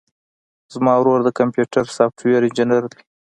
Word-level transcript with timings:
زما 0.73 0.93
ورور 0.97 1.19
د 1.23 1.29
کمپيوټر 1.39 1.85
سافټوېر 1.97 2.41
انجينر 2.45 2.83
دی. 2.91 2.99